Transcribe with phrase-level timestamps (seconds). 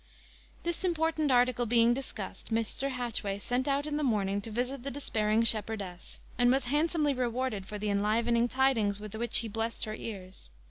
[0.63, 2.89] This important article being discussed, Mr.
[2.89, 7.67] Hatchway set out in the morning to visit the despairing shepherdess, and was handsomely rewarded
[7.67, 10.49] for the enlivening tidings with which he blessed her ears.